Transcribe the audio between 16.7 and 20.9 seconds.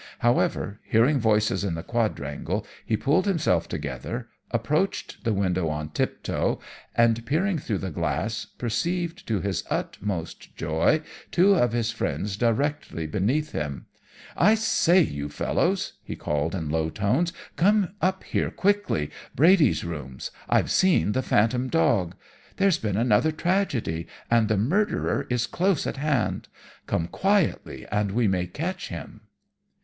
low tones, 'come up here quickly Brady's rooms. I've